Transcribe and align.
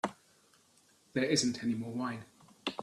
There 1.13 1.25
isn't 1.25 1.63
any 1.63 1.75
more 1.75 1.91
wine. 1.93 2.25